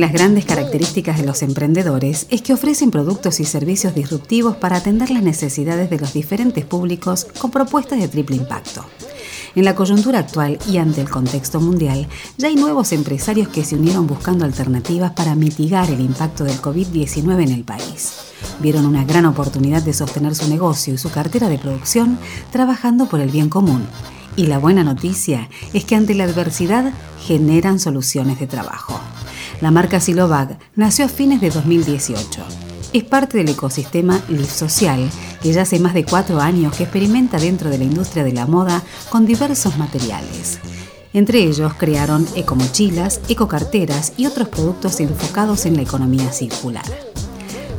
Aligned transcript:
Las 0.00 0.12
grandes 0.12 0.44
características 0.44 1.18
de 1.18 1.26
los 1.26 1.42
emprendedores 1.42 2.26
es 2.30 2.42
que 2.42 2.52
ofrecen 2.52 2.90
productos 2.90 3.40
y 3.40 3.44
servicios 3.44 3.94
disruptivos 3.94 4.56
para 4.56 4.76
atender 4.76 5.10
las 5.10 5.22
necesidades 5.22 5.90
de 5.90 5.98
los 5.98 6.12
diferentes 6.12 6.64
públicos 6.64 7.26
con 7.38 7.50
propuestas 7.50 7.98
de 7.98 8.08
triple 8.08 8.36
impacto. 8.36 8.84
En 9.54 9.64
la 9.64 9.74
coyuntura 9.74 10.20
actual 10.20 10.58
y 10.70 10.76
ante 10.76 11.00
el 11.00 11.08
contexto 11.08 11.60
mundial, 11.60 12.06
ya 12.36 12.48
hay 12.48 12.54
nuevos 12.54 12.92
empresarios 12.92 13.48
que 13.48 13.64
se 13.64 13.76
unieron 13.76 14.06
buscando 14.06 14.44
alternativas 14.44 15.12
para 15.12 15.34
mitigar 15.34 15.90
el 15.90 16.00
impacto 16.00 16.44
del 16.44 16.60
COVID-19 16.60 17.42
en 17.42 17.52
el 17.52 17.64
país. 17.64 18.12
Vieron 18.60 18.86
una 18.86 19.04
gran 19.04 19.26
oportunidad 19.26 19.82
de 19.82 19.94
sostener 19.94 20.34
su 20.34 20.48
negocio 20.48 20.94
y 20.94 20.98
su 20.98 21.10
cartera 21.10 21.48
de 21.48 21.58
producción 21.58 22.18
trabajando 22.52 23.08
por 23.08 23.20
el 23.20 23.30
bien 23.30 23.48
común. 23.48 23.86
Y 24.38 24.46
la 24.46 24.58
buena 24.58 24.84
noticia 24.84 25.48
es 25.72 25.84
que 25.84 25.96
ante 25.96 26.14
la 26.14 26.22
adversidad 26.22 26.92
generan 27.26 27.80
soluciones 27.80 28.38
de 28.38 28.46
trabajo. 28.46 29.00
La 29.60 29.72
marca 29.72 29.98
Silovag 29.98 30.60
nació 30.76 31.06
a 31.06 31.08
fines 31.08 31.40
de 31.40 31.50
2018. 31.50 32.44
Es 32.92 33.02
parte 33.02 33.38
del 33.38 33.48
ecosistema 33.48 34.22
Liv 34.28 34.46
Social, 34.46 35.10
que 35.42 35.52
ya 35.52 35.62
hace 35.62 35.80
más 35.80 35.92
de 35.92 36.04
cuatro 36.04 36.40
años 36.40 36.76
que 36.76 36.84
experimenta 36.84 37.40
dentro 37.40 37.68
de 37.68 37.78
la 37.78 37.84
industria 37.84 38.22
de 38.22 38.32
la 38.32 38.46
moda 38.46 38.80
con 39.10 39.26
diversos 39.26 39.76
materiales. 39.76 40.60
Entre 41.12 41.42
ellos 41.42 41.74
crearon 41.74 42.24
ecomochilas, 42.36 43.20
ecocarteras 43.28 44.12
y 44.16 44.26
otros 44.26 44.46
productos 44.50 45.00
enfocados 45.00 45.66
en 45.66 45.74
la 45.74 45.82
economía 45.82 46.30
circular. 46.30 46.86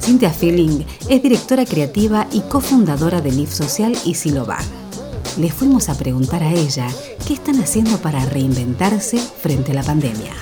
Cynthia 0.02 0.32
Feeling 0.32 0.84
es 1.08 1.24
directora 1.24 1.64
creativa 1.64 2.28
y 2.34 2.42
cofundadora 2.42 3.22
de 3.22 3.32
Liv 3.32 3.50
Social 3.50 3.98
y 4.04 4.16
Silovag. 4.16 4.89
Le 5.38 5.50
fuimos 5.50 5.90
a 5.90 5.98
preguntar 5.98 6.44
a 6.44 6.52
ella 6.52 6.88
qué 7.28 7.34
están 7.34 7.62
haciendo 7.62 7.98
para 8.02 8.26
reinventarse 8.26 9.18
frente 9.18 9.72
a 9.72 9.76
la 9.76 9.84
pandemia. 9.84 10.34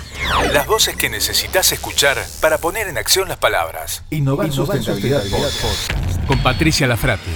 Las 0.54 0.66
voces 0.66 0.96
que 0.96 1.10
necesitas 1.10 1.72
escuchar 1.72 2.18
para 2.42 2.58
poner 2.58 2.88
en 2.88 2.98
acción 2.98 3.28
las 3.28 3.38
palabras. 3.38 4.04
Innovar, 4.10 4.52
Sustentabilidad 4.52 5.22
Podcast. 5.30 5.92
Con 6.28 6.42
Patricia 6.42 6.88
Lafrati. 6.88 7.30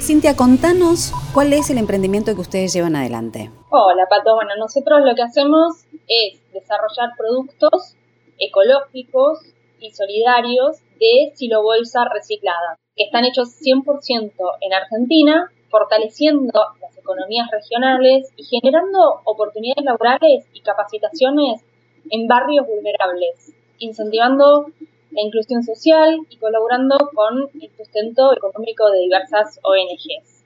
Cintia, 0.00 0.36
contanos 0.36 1.12
cuál 1.32 1.52
es 1.52 1.70
el 1.70 1.78
emprendimiento 1.78 2.34
que 2.34 2.40
ustedes 2.40 2.72
llevan 2.72 2.96
adelante. 2.96 3.50
Hola 3.70 4.06
Pato, 4.08 4.34
bueno, 4.34 4.50
nosotros 4.58 5.00
lo 5.04 5.14
que 5.14 5.22
hacemos 5.22 5.84
es 6.06 6.40
desarrollar 6.52 7.10
productos 7.16 7.96
ecológicos 8.38 9.40
y 9.80 9.90
solidarios 9.92 10.76
de 10.98 11.32
silobolsa 11.34 12.04
reciclada, 12.12 12.78
que 12.94 13.04
están 13.04 13.24
hechos 13.24 13.48
100% 13.60 14.32
en 14.60 14.72
Argentina, 14.74 15.50
fortaleciendo 15.70 16.52
las 16.80 16.96
economías 16.98 17.48
regionales 17.50 18.32
y 18.36 18.44
generando 18.44 19.20
oportunidades 19.24 19.84
laborales 19.84 20.46
y 20.52 20.60
capacitaciones 20.60 21.62
en 22.10 22.26
barrios 22.26 22.66
vulnerables, 22.66 23.52
incentivando 23.78 24.66
la 25.10 25.22
inclusión 25.22 25.62
social 25.62 26.18
y 26.28 26.36
colaborando 26.36 26.96
con 27.14 27.48
el 27.60 27.70
sustento 27.76 28.32
económico 28.36 28.90
de 28.90 29.00
diversas 29.00 29.58
ONGs. 29.62 30.44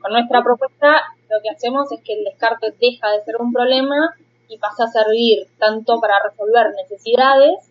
Con 0.00 0.12
nuestra 0.12 0.42
propuesta 0.42 1.02
lo 1.28 1.36
que 1.42 1.50
hacemos 1.50 1.92
es 1.92 2.00
que 2.02 2.14
el 2.14 2.24
descarte 2.24 2.72
deja 2.80 3.10
de 3.10 3.22
ser 3.24 3.36
un 3.38 3.52
problema 3.52 4.14
y 4.48 4.56
pasa 4.56 4.84
a 4.84 4.88
servir 4.88 5.46
tanto 5.58 6.00
para 6.00 6.22
resolver 6.22 6.74
necesidades 6.74 7.67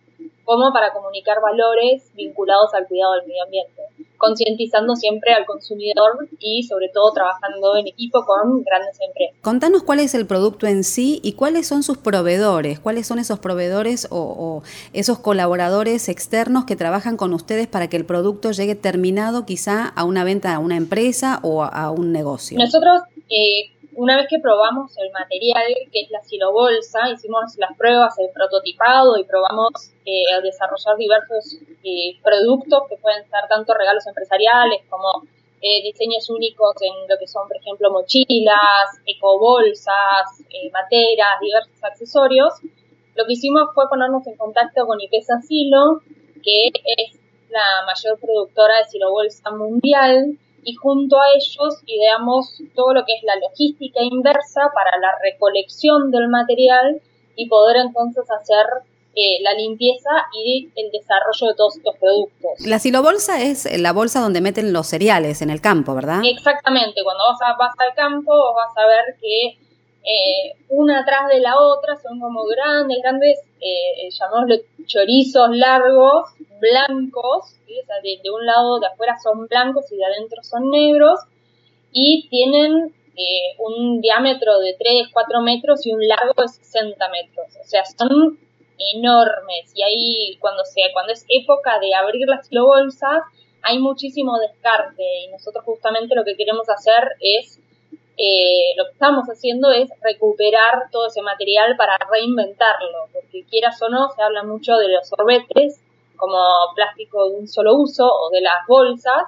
como 0.47 0.71
para 0.71 0.93
comunicar 0.93 1.41
valores 1.41 2.09
vinculados 2.15 2.73
al 2.73 2.87
cuidado 2.87 3.15
del 3.15 3.27
medio 3.27 3.43
ambiente, 3.43 3.81
concientizando 4.15 4.95
siempre 4.95 5.33
al 5.33 5.45
consumidor 5.45 6.29
y 6.39 6.63
sobre 6.63 6.87
todo 6.87 7.11
trabajando 7.11 7.75
en 7.75 7.87
equipo 7.87 8.23
con 8.25 8.63
grandes 8.63 8.97
empresas. 9.05 9.35
Contanos 9.41 9.83
cuál 9.83 9.99
es 9.99 10.15
el 10.15 10.25
producto 10.25 10.65
en 10.65 10.85
sí 10.85 11.19
y 11.21 11.33
cuáles 11.33 11.67
son 11.67 11.83
sus 11.83 11.97
proveedores, 11.97 12.79
cuáles 12.79 13.05
son 13.07 13.19
esos 13.19 13.39
proveedores 13.39 14.07
o, 14.09 14.19
o 14.19 14.63
esos 14.93 15.19
colaboradores 15.19 16.07
externos 16.07 16.63
que 16.63 16.77
trabajan 16.77 17.17
con 17.17 17.33
ustedes 17.33 17.67
para 17.67 17.89
que 17.89 17.97
el 17.97 18.05
producto 18.05 18.51
llegue 18.51 18.75
terminado 18.75 19.45
quizá 19.45 19.89
a 19.89 20.05
una 20.05 20.23
venta 20.23 20.55
a 20.55 20.59
una 20.59 20.77
empresa 20.77 21.41
o 21.43 21.61
a, 21.63 21.67
a 21.67 21.91
un 21.91 22.13
negocio. 22.13 22.57
Nosotros 22.57 23.01
eh, 23.29 23.76
una 23.97 24.15
vez 24.15 24.27
que 24.29 24.39
probamos 24.39 24.95
el 24.97 25.11
material, 25.11 25.73
que 25.91 26.01
es 26.01 26.11
la 26.11 26.23
silobolsa, 26.23 27.09
hicimos 27.09 27.57
las 27.57 27.75
pruebas, 27.75 28.17
el 28.19 28.29
prototipado 28.31 29.17
y 29.17 29.23
probamos 29.23 29.91
eh, 30.05 30.39
desarrollar 30.43 30.95
diversos 30.97 31.57
eh, 31.83 32.15
productos 32.23 32.83
que 32.89 32.97
pueden 32.97 33.23
ser 33.23 33.41
tanto 33.49 33.73
regalos 33.73 34.05
empresariales 34.05 34.81
como 34.87 35.23
eh, 35.59 35.81
diseños 35.81 36.29
únicos 36.29 36.75
en 36.81 37.09
lo 37.09 37.17
que 37.17 37.27
son, 37.27 37.47
por 37.47 37.57
ejemplo, 37.57 37.89
mochilas, 37.89 39.01
ecobolsas, 39.07 40.45
eh, 40.51 40.69
materas, 40.71 41.39
diversos 41.41 41.83
accesorios. 41.83 42.53
Lo 43.15 43.25
que 43.25 43.33
hicimos 43.33 43.73
fue 43.73 43.89
ponernos 43.89 44.27
en 44.27 44.37
contacto 44.37 44.85
con 44.85 45.01
Ipesa 45.01 45.41
Silo, 45.41 46.01
que 46.43 46.67
es 46.67 47.19
la 47.49 47.83
mayor 47.87 48.19
productora 48.19 48.77
de 48.77 48.85
silobolsa 48.85 49.49
mundial, 49.49 50.37
y 50.67 50.75
junto 50.75 51.15
a 51.15 51.29
ellos 51.33 51.81
ideamos 51.85 52.61
todo 52.75 52.93
lo 52.93 53.05
que 53.05 53.13
es 53.13 53.23
la 53.23 53.37
logística 53.37 54.03
inversa 54.03 54.69
para 54.75 54.99
la 54.99 55.17
recolección 55.23 56.11
del 56.11 56.27
material 56.27 57.01
y 57.37 57.47
poder 57.47 57.77
entonces 57.77 58.25
hacer 58.29 58.65
eh, 59.15 59.41
la 59.43 59.53
limpieza 59.53 60.09
y 60.33 60.69
el 60.75 60.91
desarrollo 60.91 61.47
de 61.47 61.55
todos 61.55 61.77
estos 61.77 61.95
productos. 61.95 62.67
La 62.67 62.79
silobolsa 62.79 63.41
es 63.41 63.79
la 63.79 63.93
bolsa 63.93 64.19
donde 64.19 64.41
meten 64.41 64.73
los 64.73 64.87
cereales 64.87 65.41
en 65.41 65.51
el 65.51 65.61
campo, 65.61 65.95
¿verdad? 65.95 66.19
Exactamente, 66.25 67.01
cuando 67.01 67.23
vas, 67.31 67.41
a, 67.49 67.57
vas 67.57 67.73
al 67.77 67.95
campo 67.95 68.33
vas 68.53 68.75
a 68.75 68.87
ver 68.87 69.15
que 69.21 69.57
eh, 70.09 70.55
una 70.69 71.01
atrás 71.01 71.27
de 71.27 71.41
la 71.41 71.59
otra 71.59 71.97
son 71.97 72.17
como 72.21 72.45
grandes, 72.45 72.97
grandes, 73.03 73.39
eh, 73.59 74.09
llamémoslo 74.09 74.55
chorizos 74.85 75.49
largos, 75.51 76.29
blancos, 76.61 77.57
¿sí? 77.67 77.73
o 77.77 78.01
de, 78.01 78.31
un 78.31 78.45
lado 78.45 78.79
de 78.79 78.87
afuera 78.87 79.17
son 79.21 79.47
blancos 79.47 79.91
y 79.91 79.97
de 79.97 80.05
adentro 80.05 80.41
son 80.43 80.69
negros, 80.69 81.19
y 81.91 82.25
tienen 82.29 82.95
eh, 83.17 83.55
un 83.59 83.99
diámetro 83.99 84.59
de 84.59 84.77
3, 84.79 85.09
4 85.11 85.41
metros 85.41 85.85
y 85.85 85.91
un 85.91 86.07
largo 86.07 86.41
de 86.41 86.47
60 86.47 87.09
metros, 87.09 87.47
o 87.59 87.63
sea, 87.65 87.83
son 87.83 88.39
enormes, 88.95 89.73
y 89.75 89.83
ahí 89.83 90.37
cuando, 90.39 90.63
se, 90.63 90.83
cuando 90.93 91.11
es 91.11 91.25
época 91.27 91.79
de 91.79 91.93
abrir 91.93 92.29
las 92.29 92.49
bolsas, 92.49 93.23
hay 93.61 93.79
muchísimo 93.79 94.39
descarte, 94.39 95.03
y 95.25 95.27
nosotros 95.31 95.65
justamente 95.65 96.15
lo 96.15 96.23
que 96.23 96.37
queremos 96.37 96.69
hacer 96.69 97.09
es 97.19 97.59
eh, 98.17 98.73
lo 98.75 98.85
que 98.85 98.91
estamos 98.93 99.27
haciendo 99.27 99.71
es 99.71 99.89
recuperar 100.01 100.89
todo 100.91 101.07
ese 101.07 101.21
material 101.21 101.75
para 101.77 101.97
reinventarlo, 102.11 103.07
porque 103.13 103.45
quieras 103.45 103.79
o 103.81 103.89
no, 103.89 104.09
se 104.09 104.23
habla 104.23 104.43
mucho 104.43 104.75
de 104.77 104.89
los 104.89 105.07
sorbetes 105.07 105.79
como 106.15 106.39
plástico 106.75 107.29
de 107.29 107.37
un 107.37 107.47
solo 107.47 107.75
uso 107.75 108.07
o 108.07 108.31
de 108.31 108.41
las 108.41 108.65
bolsas, 108.67 109.23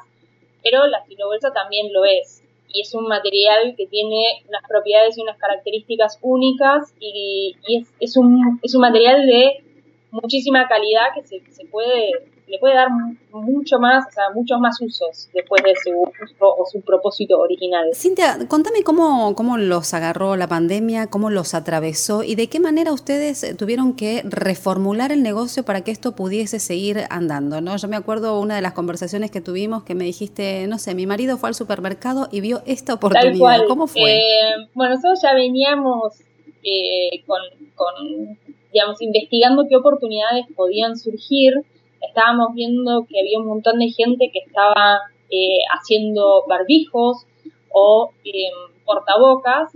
pero 0.63 0.87
la 0.87 1.03
filobolsa 1.03 1.53
también 1.53 1.93
lo 1.93 2.03
es. 2.03 2.43
Y 2.67 2.81
es 2.81 2.93
un 2.95 3.07
material 3.07 3.75
que 3.77 3.85
tiene 3.85 4.43
unas 4.47 4.63
propiedades 4.67 5.17
y 5.17 5.21
unas 5.21 5.37
características 5.37 6.17
únicas 6.21 6.93
y, 6.99 7.55
y 7.67 7.81
es, 7.81 7.93
es, 7.99 8.17
un, 8.17 8.59
es 8.63 8.73
un 8.73 8.81
material 8.81 9.25
de 9.27 9.63
muchísima 10.11 10.67
calidad 10.67 11.13
que 11.13 11.21
se, 11.21 11.41
se 11.51 11.65
puede 11.65 12.11
le 12.49 12.57
puede 12.57 12.75
dar 12.75 12.87
mucho 13.31 13.79
más, 13.79 14.05
o 14.07 14.11
sea, 14.11 14.23
muchos 14.33 14.59
más 14.59 14.81
usos 14.81 15.29
después 15.33 15.61
de 15.63 15.73
su 15.75 15.91
uso 15.91 16.55
o 16.57 16.65
su 16.65 16.81
propósito 16.81 17.39
original. 17.39 17.89
Cintia, 17.93 18.37
contame 18.47 18.83
cómo, 18.83 19.35
cómo 19.35 19.57
los 19.57 19.93
agarró 19.93 20.35
la 20.35 20.47
pandemia, 20.47 21.07
cómo 21.07 21.29
los 21.29 21.53
atravesó 21.53 22.23
y 22.23 22.35
de 22.35 22.47
qué 22.47 22.59
manera 22.59 22.91
ustedes 22.91 23.55
tuvieron 23.57 23.95
que 23.95 24.23
reformular 24.25 25.11
el 25.11 25.21
negocio 25.21 25.63
para 25.63 25.81
que 25.81 25.91
esto 25.91 26.15
pudiese 26.15 26.59
seguir 26.59 27.01
andando, 27.09 27.61
¿no? 27.61 27.77
Yo 27.77 27.87
me 27.87 27.95
acuerdo 27.95 28.39
una 28.39 28.55
de 28.55 28.61
las 28.61 28.73
conversaciones 28.73 29.29
que 29.29 29.41
tuvimos 29.41 29.83
que 29.83 29.93
me 29.93 30.03
dijiste, 30.03 30.65
no 30.67 30.79
sé, 30.79 30.95
mi 30.95 31.05
marido 31.05 31.37
fue 31.37 31.49
al 31.49 31.55
supermercado 31.55 32.29
y 32.31 32.41
vio 32.41 32.61
esta 32.65 32.95
oportunidad. 32.95 33.59
¿Cómo 33.67 33.85
fue? 33.85 34.17
Eh, 34.17 34.69
bueno, 34.73 34.95
nosotros 34.95 35.19
ya 35.21 35.33
veníamos 35.35 36.15
eh, 36.63 37.23
con, 37.27 37.41
con, 37.75 38.37
digamos, 38.73 39.01
investigando 39.01 39.65
qué 39.69 39.75
oportunidades 39.75 40.45
podían 40.55 40.97
surgir 40.97 41.63
estábamos 42.09 42.53
viendo 42.53 43.05
que 43.09 43.19
había 43.19 43.39
un 43.39 43.47
montón 43.47 43.79
de 43.79 43.89
gente 43.89 44.29
que 44.31 44.39
estaba 44.39 44.99
eh, 45.29 45.59
haciendo 45.73 46.43
barbijos 46.47 47.25
o 47.71 48.11
eh, 48.25 48.51
portabocas, 48.85 49.71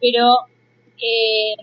pero 0.00 0.38
eh, 0.98 1.54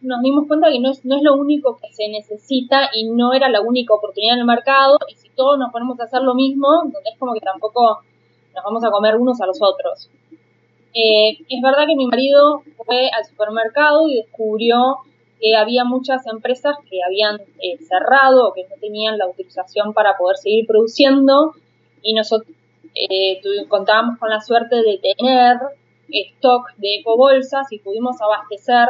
nos 0.00 0.22
dimos 0.22 0.46
cuenta 0.46 0.70
que 0.70 0.80
no 0.80 0.90
es, 0.90 1.04
no 1.04 1.16
es 1.16 1.22
lo 1.22 1.34
único 1.34 1.78
que 1.78 1.92
se 1.92 2.08
necesita 2.08 2.90
y 2.94 3.08
no 3.10 3.32
era 3.32 3.48
la 3.48 3.60
única 3.60 3.94
oportunidad 3.94 4.34
en 4.34 4.40
el 4.40 4.46
mercado 4.46 4.98
y 5.08 5.14
si 5.14 5.28
todos 5.30 5.58
nos 5.58 5.72
ponemos 5.72 5.98
a 6.00 6.04
hacer 6.04 6.22
lo 6.22 6.34
mismo, 6.34 6.68
entonces 6.84 7.12
es 7.12 7.18
como 7.18 7.34
que 7.34 7.40
tampoco 7.40 8.00
nos 8.54 8.64
vamos 8.64 8.84
a 8.84 8.90
comer 8.90 9.16
unos 9.16 9.40
a 9.40 9.46
los 9.46 9.58
otros. 9.60 10.08
Eh, 10.94 11.38
es 11.48 11.62
verdad 11.62 11.86
que 11.86 11.96
mi 11.96 12.06
marido 12.06 12.62
fue 12.76 13.10
al 13.10 13.24
supermercado 13.24 14.08
y 14.08 14.16
descubrió 14.16 14.98
que 15.40 15.56
había 15.56 15.84
muchas 15.84 16.26
empresas 16.26 16.76
que 16.88 17.02
habían 17.02 17.40
eh, 17.60 17.78
cerrado 17.88 18.48
o 18.48 18.52
que 18.52 18.64
no 18.64 18.76
tenían 18.80 19.18
la 19.18 19.24
autorización 19.24 19.94
para 19.94 20.16
poder 20.16 20.36
seguir 20.36 20.66
produciendo 20.66 21.54
y 22.02 22.14
nosotros 22.14 22.54
eh, 22.94 23.40
contábamos 23.68 24.18
con 24.18 24.30
la 24.30 24.40
suerte 24.40 24.76
de 24.76 24.98
tener 24.98 25.58
stock 26.08 26.74
de 26.76 26.96
ecobolsas 26.96 27.70
y 27.70 27.78
pudimos 27.78 28.20
abastecer 28.20 28.88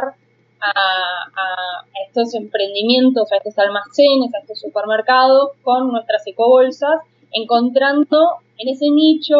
a, 0.61 0.71
a, 0.71 1.85
estos 2.07 2.33
emprendimientos, 2.33 3.31
a 3.31 3.37
estos 3.37 3.57
almacenes, 3.59 4.33
a 4.33 4.39
estos 4.39 4.59
supermercados 4.59 5.51
con 5.61 5.89
nuestras 5.89 6.25
ecobolsas, 6.27 6.99
encontrando 7.31 8.37
en 8.57 8.69
ese 8.69 8.89
nicho 8.89 9.39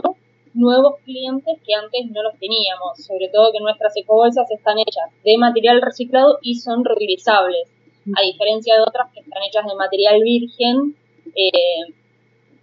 nuevos 0.53 0.95
clientes 1.05 1.59
que 1.65 1.73
antes 1.73 2.11
no 2.11 2.23
los 2.23 2.37
teníamos, 2.39 2.97
sobre 2.97 3.29
todo 3.29 3.51
que 3.51 3.59
nuestras 3.59 3.95
ecobolsas 3.95 4.49
están 4.51 4.77
hechas 4.79 5.11
de 5.23 5.37
material 5.37 5.81
reciclado 5.81 6.39
y 6.41 6.55
son 6.55 6.83
reutilizables, 6.83 7.69
a 8.15 8.21
diferencia 8.21 8.75
de 8.75 8.81
otras 8.81 9.11
que 9.13 9.19
están 9.19 9.43
hechas 9.43 9.65
de 9.65 9.75
material 9.75 10.21
virgen, 10.21 10.95
eh, 11.35 11.93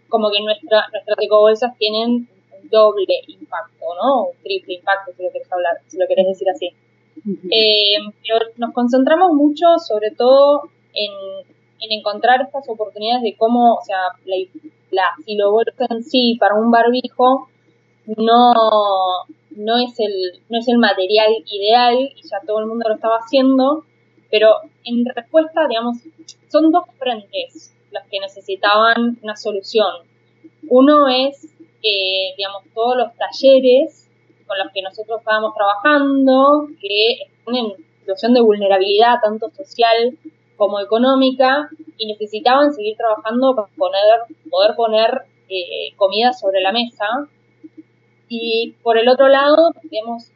como 0.08 0.30
que 0.30 0.40
nuestra, 0.40 0.88
nuestras 0.92 1.18
ecobolsas 1.20 1.76
tienen 1.78 2.28
un 2.62 2.68
doble 2.70 3.22
impacto, 3.28 3.86
¿no? 4.02 4.24
Un 4.28 4.36
triple 4.42 4.74
impacto, 4.74 5.12
si 5.16 5.22
lo 5.22 5.30
quieres 5.30 5.52
hablar, 5.52 5.76
si 5.86 5.98
lo 5.98 6.06
querés 6.08 6.26
decir 6.26 6.48
así. 6.48 6.70
Eh, 7.50 7.98
pero 8.22 8.46
nos 8.56 8.72
concentramos 8.72 9.32
mucho, 9.32 9.78
sobre 9.78 10.10
todo, 10.10 10.62
en, 10.92 11.12
en, 11.80 11.98
encontrar 11.98 12.42
estas 12.42 12.68
oportunidades 12.68 13.22
de 13.22 13.36
cómo, 13.36 13.74
o 13.74 13.82
sea, 13.82 13.98
la, 14.24 14.36
la 14.90 15.24
silobolsa 15.24 15.86
en 15.90 16.02
sí 16.02 16.36
para 16.38 16.54
un 16.54 16.70
barbijo 16.70 17.48
no, 18.16 18.52
no, 19.50 19.78
es 19.78 19.98
el, 19.98 20.40
no 20.48 20.58
es 20.58 20.68
el 20.68 20.78
material 20.78 21.32
ideal 21.50 22.12
y 22.14 22.22
ya 22.22 22.40
todo 22.46 22.60
el 22.60 22.66
mundo 22.66 22.88
lo 22.88 22.94
estaba 22.94 23.16
haciendo, 23.16 23.84
pero 24.30 24.60
en 24.84 25.04
respuesta, 25.04 25.66
digamos, 25.68 25.98
son 26.48 26.70
dos 26.70 26.84
frentes 26.98 27.74
los 27.90 28.02
que 28.10 28.20
necesitaban 28.20 29.18
una 29.22 29.36
solución. 29.36 29.92
Uno 30.68 31.08
es, 31.08 31.44
eh, 31.82 32.34
digamos, 32.36 32.62
todos 32.74 32.96
los 32.96 33.08
talleres 33.14 34.08
con 34.46 34.58
los 34.58 34.72
que 34.72 34.82
nosotros 34.82 35.18
estábamos 35.18 35.54
trabajando, 35.54 36.68
que 36.80 37.22
están 37.22 37.56
en 37.56 37.72
situación 38.00 38.34
de 38.34 38.40
vulnerabilidad 38.40 39.20
tanto 39.20 39.50
social 39.50 40.16
como 40.56 40.80
económica 40.80 41.68
y 41.98 42.06
necesitaban 42.06 42.72
seguir 42.72 42.96
trabajando 42.96 43.54
para 43.54 43.68
poner, 43.76 44.02
poder 44.48 44.76
poner 44.76 45.22
eh, 45.48 45.92
comida 45.96 46.32
sobre 46.32 46.60
la 46.60 46.72
mesa 46.72 47.28
y 48.28 48.74
por 48.82 48.98
el 48.98 49.08
otro 49.08 49.28
lado, 49.28 49.72
digamos, 49.82 50.30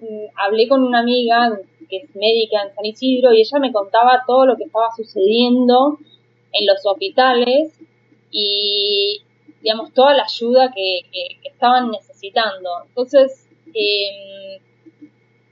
mm, 0.00 0.26
hablé 0.36 0.68
con 0.68 0.82
una 0.82 1.00
amiga 1.00 1.58
que 1.88 1.98
es 1.98 2.16
médica 2.16 2.62
en 2.62 2.74
San 2.74 2.84
Isidro 2.84 3.32
y 3.32 3.40
ella 3.40 3.58
me 3.58 3.72
contaba 3.72 4.22
todo 4.26 4.46
lo 4.46 4.56
que 4.56 4.64
estaba 4.64 4.88
sucediendo 4.96 5.98
en 6.52 6.66
los 6.66 6.84
hospitales 6.84 7.78
y, 8.30 9.22
digamos, 9.60 9.92
toda 9.92 10.14
la 10.14 10.24
ayuda 10.24 10.72
que, 10.74 11.00
estaban 11.44 11.90
necesitando. 11.90 12.70
Entonces, 12.88 13.48
em, 13.72 14.60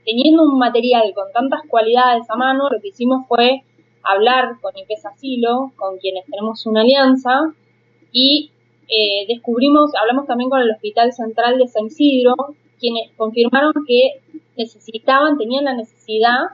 teniendo 0.03 0.43
un 0.43 0.57
material 0.57 1.13
con 1.13 1.31
tantas 1.31 1.61
cualidades 1.69 2.29
a 2.29 2.35
mano, 2.35 2.69
lo 2.69 2.81
que 2.81 2.89
hicimos 2.89 3.25
fue 3.29 3.63
hablar 4.03 4.59
con 4.61 4.77
Impesa 4.77 5.15
Silo, 5.15 5.71
con 5.77 5.99
quienes 5.99 6.25
tenemos 6.25 6.65
una 6.65 6.81
alianza, 6.81 7.53
y 8.11 8.51
eh, 8.91 9.25
descubrimos, 9.25 9.91
hablamos 9.95 10.27
también 10.27 10.49
con 10.49 10.59
el 10.59 10.69
Hospital 10.69 11.13
Central 11.13 11.57
de 11.57 11.67
San 11.69 11.85
Isidro, 11.85 12.35
quienes 12.77 13.09
confirmaron 13.15 13.71
que 13.87 14.19
necesitaban, 14.57 15.37
tenían 15.37 15.63
la 15.63 15.73
necesidad 15.73 16.49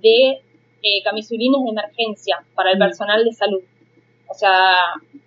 de 0.00 0.40
eh, 0.82 1.02
camisolines 1.04 1.62
de 1.64 1.70
emergencia 1.70 2.42
para 2.54 2.70
el 2.70 2.78
mm. 2.78 2.80
personal 2.80 3.24
de 3.24 3.32
salud. 3.32 3.60
O 4.28 4.34
sea, 4.34 4.72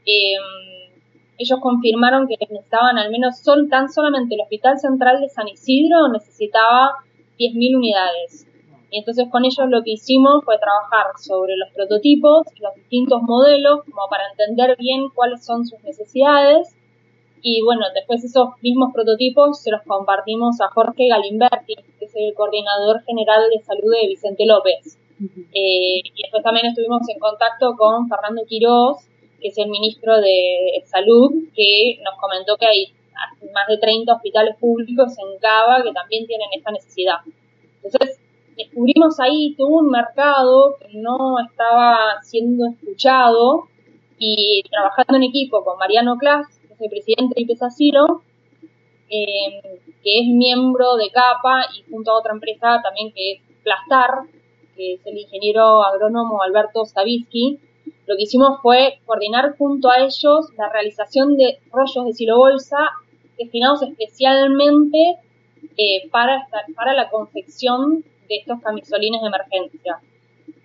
em, 0.06 0.90
ellos 1.38 1.60
confirmaron 1.62 2.28
que 2.28 2.36
necesitaban 2.40 2.98
al 2.98 3.12
menos, 3.12 3.38
son 3.40 3.70
tan 3.70 3.90
solamente 3.90 4.34
el 4.34 4.42
Hospital 4.42 4.80
Central 4.80 5.22
de 5.22 5.30
San 5.30 5.48
Isidro 5.48 6.08
necesitaba 6.08 6.96
10.000 7.38 7.78
unidades. 7.78 8.48
Y 8.92 9.00
entonces 9.00 9.28
con 9.30 9.46
ellos 9.46 9.70
lo 9.70 9.84
que 9.84 9.92
hicimos 9.92 10.44
fue 10.44 10.58
trabajar 10.58 11.08
sobre 11.18 11.56
los 11.58 11.70
prototipos, 11.74 12.48
los 12.60 12.76
distintos 12.76 13.22
modelos, 13.22 13.82
como 13.86 14.08
para 14.10 14.24
entender 14.30 14.76
bien 14.78 15.10
cuáles 15.14 15.46
son 15.46 15.66
sus 15.66 15.82
necesidades. 15.84 16.76
Y 17.42 17.62
bueno, 17.64 17.86
después 17.94 18.24
esos 18.24 18.50
mismos 18.62 18.92
prototipos 18.94 19.62
se 19.62 19.72
los 19.72 19.82
compartimos 19.84 20.60
a 20.62 20.70
Jorge 20.70 21.08
Galimberti, 21.08 21.76
que 22.00 22.06
es 22.06 22.16
el 22.16 22.34
coordinador 22.34 23.04
general 23.04 23.50
de 23.50 23.64
salud 23.64 23.94
de 23.94 24.08
Vicente 24.08 24.46
López. 24.46 24.98
Eh, 25.54 26.00
y 26.04 26.22
después 26.24 26.44
también 26.44 26.66
estuvimos 26.68 27.08
en 27.10 27.20
contacto 27.20 27.76
con 27.78 28.08
Fernando 28.08 28.44
Quiroz, 28.48 29.06
que 29.42 29.50
es 29.50 29.58
el 29.58 29.70
ministro 29.70 30.20
de 30.20 30.84
Salud, 30.86 31.32
que 31.56 32.00
nos 32.04 32.16
comentó 32.20 32.58
que 32.58 32.66
hay 32.66 32.94
más 33.54 33.68
de 33.68 33.78
30 33.78 34.14
hospitales 34.14 34.56
públicos 34.58 35.14
en 35.18 35.40
Cava 35.40 35.84
que 35.84 35.92
también 35.92 36.26
tienen 36.26 36.48
esta 36.56 36.72
necesidad. 36.72 37.18
Entonces, 37.84 38.20
descubrimos 38.60 39.20
ahí 39.22 39.56
todo 39.58 39.70
un 39.70 39.90
mercado 39.90 40.76
que 40.80 40.98
no 40.98 41.40
estaba 41.40 42.22
siendo 42.22 42.68
escuchado 42.68 43.70
y 44.18 44.62
trabajando 44.70 45.16
en 45.16 45.24
equipo 45.24 45.64
con 45.64 45.78
Mariano 45.78 46.18
Clas, 46.18 46.46
que 46.68 46.74
es 46.74 46.82
el 46.82 46.90
presidente 46.90 47.36
de 47.38 47.46
Pesaciro, 47.46 48.22
eh, 49.10 49.80
que 50.04 50.20
es 50.20 50.28
miembro 50.28 50.98
de 50.98 51.10
CAPA 51.10 51.68
y 51.74 51.90
junto 51.90 52.12
a 52.12 52.20
otra 52.20 52.34
empresa 52.34 52.82
también 52.84 53.14
que 53.14 53.32
es 53.34 53.42
Plastar, 53.64 54.24
que 54.76 54.96
es 54.96 55.06
el 55.06 55.18
ingeniero 55.18 55.82
agrónomo 55.82 56.42
Alberto 56.42 56.86
Stavisky, 56.86 57.60
lo 58.08 58.18
que 58.18 58.24
hicimos 58.24 58.60
fue 58.62 59.00
coordinar 59.06 59.56
junto 59.58 59.90
a 59.90 60.00
ellos 60.00 60.50
la 60.58 60.70
realización 60.70 61.38
de 61.38 61.60
rollos 61.72 62.06
de 62.06 62.14
silobolsa 62.14 62.90
destinados 63.38 63.84
especialmente 63.84 65.16
eh, 65.78 66.10
para, 66.12 66.46
para 66.76 66.94
la 66.94 67.10
confección 67.10 68.04
estos 68.38 68.62
camisolines 68.62 69.22
de 69.22 69.28
emergencia. 69.28 70.00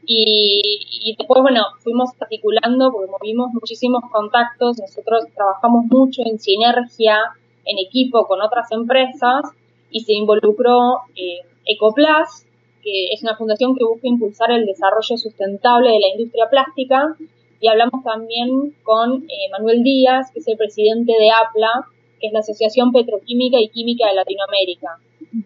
Y, 0.06 1.14
después, 1.18 1.40
bueno, 1.40 1.62
fuimos 1.78 2.10
articulando 2.20 2.92
porque 2.92 3.10
movimos 3.10 3.52
muchísimos 3.54 4.02
contactos, 4.10 4.78
nosotros 4.78 5.24
trabajamos 5.34 5.86
mucho 5.86 6.22
en 6.26 6.38
sinergia, 6.38 7.18
en 7.64 7.78
equipo 7.78 8.26
con 8.26 8.42
otras 8.42 8.70
empresas 8.72 9.42
y 9.90 10.00
se 10.00 10.12
involucró 10.12 11.00
eh, 11.16 11.40
que 12.82 13.06
es 13.12 13.22
una 13.22 13.36
fundación 13.36 13.74
que 13.74 13.84
busca 13.84 14.06
impulsar 14.06 14.50
el 14.50 14.66
desarrollo 14.66 15.16
sustentable 15.16 15.90
de 15.90 16.00
la 16.00 16.08
industria 16.08 16.50
plástica 16.50 17.16
y 17.60 17.68
hablamos 17.68 18.04
también 18.04 18.74
con 18.82 19.24
eh, 19.24 19.50
Manuel 19.52 19.82
Díaz, 19.82 20.30
que 20.32 20.40
es 20.40 20.48
el 20.48 20.58
presidente 20.58 21.12
de 21.12 21.30
APLA, 21.30 21.86
que 22.20 22.26
es 22.26 22.32
la 22.34 22.40
Asociación 22.40 22.92
Petroquímica 22.92 23.58
y 23.58 23.70
Química 23.70 24.06
de 24.08 24.16
Latinoamérica 24.16 24.98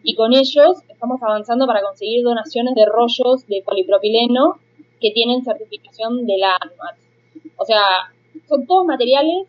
y 0.03 0.15
con 0.15 0.33
ellos 0.33 0.83
estamos 0.89 1.23
avanzando 1.23 1.67
para 1.67 1.83
conseguir 1.83 2.23
donaciones 2.23 2.75
de 2.75 2.85
rollos 2.87 3.47
de 3.47 3.63
polipropileno 3.65 4.59
que 5.01 5.11
tienen 5.13 5.45
certificación 5.45 6.27
de 6.27 6.39
la 6.39 6.57
ANMAT. 6.57 6.97
O 7.57 7.65
sea, 7.65 8.13
son 8.49 8.67
todos 8.67 8.87
materiales 8.87 9.47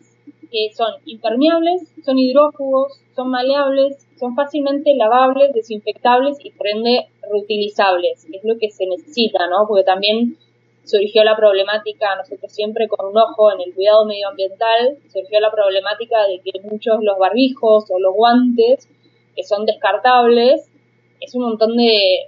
que 0.50 0.72
son 0.74 0.94
impermeables, 1.04 1.82
son 2.04 2.18
hidrófugos, 2.18 3.00
son 3.14 3.30
maleables, 3.30 4.06
son 4.18 4.34
fácilmente 4.34 4.94
lavables, 4.94 5.52
desinfectables 5.52 6.38
y 6.44 6.50
por 6.50 6.66
ende 6.66 7.06
reutilizables, 7.30 8.26
que 8.30 8.38
es 8.38 8.44
lo 8.44 8.58
que 8.58 8.70
se 8.70 8.86
necesita, 8.86 9.46
¿no? 9.46 9.66
Porque 9.68 9.84
también 9.84 10.36
surgió 10.84 11.22
la 11.22 11.36
problemática, 11.36 12.16
nosotros 12.16 12.50
siempre 12.52 12.88
con 12.88 13.06
un 13.06 13.16
ojo 13.16 13.52
en 13.52 13.60
el 13.60 13.74
cuidado 13.74 14.04
medioambiental, 14.06 14.98
surgió 15.12 15.38
la 15.38 15.52
problemática 15.52 16.26
de 16.26 16.40
que 16.40 16.60
muchos 16.62 16.98
los 17.02 17.18
barbijos 17.18 17.84
o 17.90 17.98
los 18.00 18.14
guantes 18.14 18.88
que 19.34 19.42
son 19.44 19.66
descartables, 19.66 20.70
es 21.20 21.34
un 21.34 21.42
montón 21.42 21.76
de, 21.76 22.26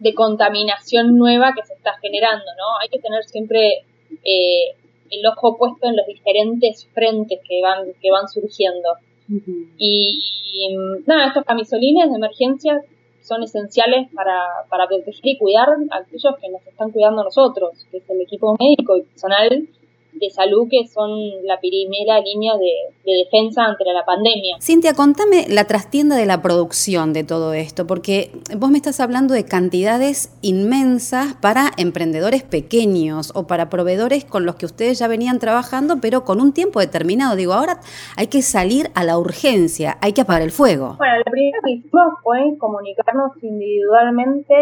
de, 0.00 0.14
contaminación 0.14 1.16
nueva 1.16 1.52
que 1.54 1.64
se 1.66 1.74
está 1.74 1.94
generando, 2.00 2.44
¿no? 2.58 2.78
Hay 2.80 2.88
que 2.88 2.98
tener 2.98 3.24
siempre 3.24 3.84
eh, 4.22 4.74
el 5.10 5.26
ojo 5.26 5.56
puesto 5.56 5.88
en 5.88 5.96
los 5.96 6.06
diferentes 6.06 6.86
frentes 6.92 7.40
que 7.46 7.60
van, 7.62 7.92
que 8.00 8.10
van 8.10 8.28
surgiendo. 8.28 8.90
y, 9.78 10.76
nada, 11.06 11.28
estos 11.28 11.44
camisolines 11.44 12.10
de 12.10 12.16
emergencia 12.16 12.82
son 13.22 13.42
esenciales 13.42 14.08
para, 14.14 14.42
para 14.68 14.86
proteger 14.86 15.26
y 15.26 15.38
cuidar 15.38 15.68
a 15.90 15.96
aquellos 15.96 16.36
que 16.40 16.48
nos 16.50 16.66
están 16.66 16.90
cuidando 16.90 17.24
nosotros, 17.24 17.86
que 17.90 17.98
es 17.98 18.10
el 18.10 18.20
equipo 18.20 18.54
médico 18.58 18.98
y 18.98 19.02
personal 19.02 19.66
de 20.14 20.30
salud 20.30 20.68
que 20.70 20.86
son 20.86 21.10
la 21.44 21.58
primera 21.60 22.20
línea 22.20 22.54
de, 22.56 22.94
defensa 23.04 23.64
ante 23.64 23.84
la 23.84 24.04
pandemia. 24.04 24.56
Cintia, 24.60 24.94
contame 24.94 25.46
la 25.48 25.64
trastienda 25.66 26.16
de 26.16 26.26
la 26.26 26.42
producción 26.42 27.12
de 27.12 27.24
todo 27.24 27.52
esto, 27.52 27.86
porque 27.86 28.30
vos 28.56 28.70
me 28.70 28.78
estás 28.78 29.00
hablando 29.00 29.34
de 29.34 29.44
cantidades 29.44 30.36
inmensas 30.42 31.34
para 31.34 31.70
emprendedores 31.76 32.42
pequeños 32.42 33.32
o 33.34 33.46
para 33.46 33.68
proveedores 33.68 34.24
con 34.24 34.46
los 34.46 34.56
que 34.56 34.66
ustedes 34.66 34.98
ya 34.98 35.08
venían 35.08 35.38
trabajando, 35.38 35.98
pero 36.00 36.24
con 36.24 36.40
un 36.40 36.52
tiempo 36.52 36.80
determinado. 36.80 37.36
Digo, 37.36 37.52
ahora 37.52 37.80
hay 38.16 38.28
que 38.28 38.42
salir 38.42 38.90
a 38.94 39.04
la 39.04 39.18
urgencia, 39.18 39.98
hay 40.00 40.12
que 40.12 40.22
apagar 40.22 40.42
el 40.42 40.50
fuego. 40.50 40.94
Bueno, 40.98 41.18
lo 41.18 41.30
primero 41.30 41.58
que 41.64 41.72
hicimos 41.72 42.14
fue 42.22 42.56
comunicarnos 42.58 43.32
individualmente 43.42 44.54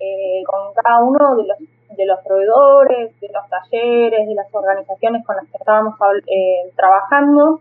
eh, 0.00 0.42
con 0.46 0.72
cada 0.74 1.02
uno 1.02 1.36
de 1.36 1.48
los 1.48 1.77
de 1.98 2.06
los 2.06 2.20
proveedores, 2.20 3.20
de 3.20 3.28
los 3.28 3.48
talleres, 3.50 4.28
de 4.28 4.34
las 4.34 4.46
organizaciones 4.54 5.26
con 5.26 5.34
las 5.36 5.46
que 5.46 5.56
estábamos 5.58 5.94
eh, 6.28 6.70
trabajando. 6.76 7.60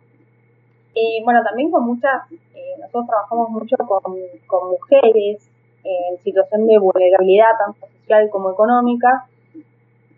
Y 0.93 1.23
bueno, 1.23 1.43
también 1.43 1.71
con 1.71 1.85
muchas, 1.85 2.31
eh, 2.31 2.75
nosotros 2.79 3.07
trabajamos 3.07 3.49
mucho 3.49 3.75
con, 3.77 4.15
con 4.45 4.69
mujeres 4.69 5.49
en 5.83 6.17
situación 6.23 6.67
de 6.67 6.77
vulnerabilidad, 6.77 7.57
tanto 7.57 7.87
social 7.87 8.29
como 8.29 8.51
económica, 8.51 9.25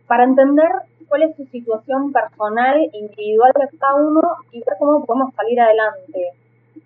para 0.05 0.25
entender 0.25 0.69
cuál 1.07 1.23
es 1.23 1.35
su 1.37 1.45
situación 1.45 2.11
personal, 2.11 2.89
individual 2.91 3.53
de 3.55 3.77
cada 3.77 3.95
uno 3.95 4.21
y 4.51 4.59
ver 4.59 4.75
cómo 4.77 5.05
podemos 5.05 5.33
salir 5.33 5.61
adelante. 5.61 6.33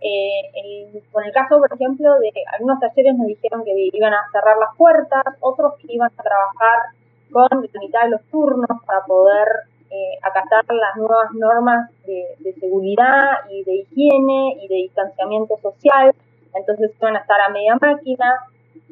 Eh, 0.02 1.02
con 1.12 1.24
el 1.24 1.32
caso, 1.32 1.60
por 1.60 1.74
ejemplo, 1.74 2.14
de 2.20 2.32
algunos 2.54 2.80
talleres 2.80 3.16
nos 3.18 3.28
dijeron 3.28 3.64
que 3.64 3.90
iban 3.92 4.14
a 4.14 4.22
cerrar 4.32 4.58
las 4.58 4.76
puertas, 4.78 5.24
otros 5.40 5.76
que 5.80 5.94
iban 5.94 6.12
a 6.18 6.24
trabajar 6.24 6.80
con 7.34 7.62
de 7.62 8.10
los 8.10 8.22
turnos 8.32 8.70
para 8.86 9.04
poder 9.06 9.48
eh, 9.90 10.18
acatar 10.22 10.64
las 10.70 10.96
nuevas 10.96 11.32
normas 11.34 11.92
de, 12.06 12.54
seguridad 12.60 13.46
y 13.50 13.64
de 13.64 13.76
higiene 13.76 14.58
y 14.62 14.68
de 14.68 14.76
distanciamiento 14.76 15.58
social. 15.62 16.14
Entonces 16.54 16.92
van 17.00 17.16
a 17.16 17.20
estar 17.20 17.42
a 17.42 17.50
media 17.50 17.78
máquina. 17.80 18.40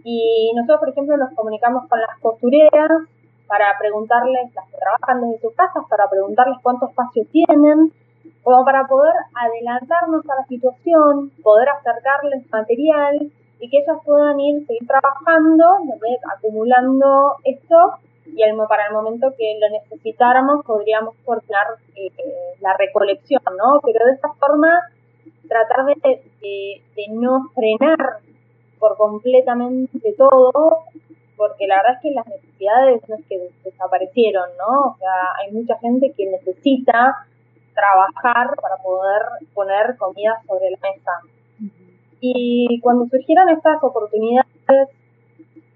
Y 0.03 0.51
nosotros, 0.55 0.79
por 0.79 0.89
ejemplo, 0.89 1.17
nos 1.17 1.33
comunicamos 1.33 1.88
con 1.88 2.00
las 2.00 2.19
costureras 2.19 3.07
para 3.48 3.77
preguntarles, 3.79 4.53
las 4.53 4.65
que 4.69 4.77
trabajan 4.77 5.21
desde 5.21 5.41
sus 5.41 5.55
casas, 5.55 5.83
para 5.89 6.10
preguntarles 6.10 6.57
cuánto 6.62 6.88
espacio 6.88 7.25
tienen, 7.31 7.91
como 8.43 8.63
para 8.65 8.86
poder 8.88 9.13
adelantarnos 9.33 10.27
a 10.29 10.36
la 10.36 10.45
situación, 10.45 11.31
poder 11.43 11.69
acercarles 11.69 12.50
material 12.51 13.31
y 13.60 13.69
que 13.69 13.77
ellas 13.77 13.98
puedan 14.05 14.39
ir, 14.39 14.65
seguir 14.65 14.88
trabajando, 14.88 15.65
acumulando 16.36 17.36
esto 17.43 17.98
y 18.25 18.41
para 18.67 18.87
el 18.87 18.93
momento 18.93 19.33
que 19.37 19.57
lo 19.59 19.69
necesitáramos 19.69 20.65
podríamos 20.65 21.15
coordinar 21.25 21.67
eh, 21.95 22.09
la 22.59 22.75
recolección, 22.77 23.41
¿no? 23.57 23.79
Pero 23.83 24.05
de 24.05 24.13
esta 24.13 24.33
forma 24.33 24.81
tratar 25.47 25.85
de, 25.85 26.21
de, 26.41 27.07
no 27.09 27.49
frenar 27.53 28.19
por 28.79 28.95
completamente 28.97 30.13
todo, 30.17 30.85
porque 31.35 31.67
la 31.67 31.77
verdad 31.77 31.93
es 31.95 32.01
que 32.01 32.11
las 32.11 32.27
necesidades 32.27 33.01
no 33.09 33.15
es 33.15 33.25
que 33.25 33.49
desaparecieron, 33.63 34.49
¿no? 34.57 34.91
O 34.91 34.97
sea, 34.97 35.13
hay 35.39 35.51
mucha 35.51 35.77
gente 35.79 36.13
que 36.15 36.27
necesita 36.27 37.27
trabajar 37.73 38.55
para 38.61 38.77
poder 38.77 39.21
poner 39.53 39.97
comida 39.97 40.41
sobre 40.47 40.71
la 40.71 40.77
mesa. 40.77 41.11
Y 42.21 42.79
cuando 42.81 43.07
surgieron 43.07 43.49
estas 43.49 43.83
oportunidades 43.83 44.47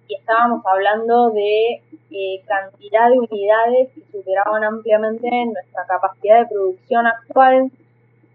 y 0.08 0.16
estábamos 0.16 0.66
hablando 0.66 1.32
de 1.32 1.82
eh, 2.12 2.42
cantidad 2.48 3.10
de 3.10 3.20
unidades 3.20 3.90
que 3.94 4.02
superaban 4.12 4.64
ampliamente 4.64 5.30
nuestra 5.46 5.86
capacidad 5.88 6.42
de 6.42 6.48
producción 6.48 7.08
actual. 7.08 7.72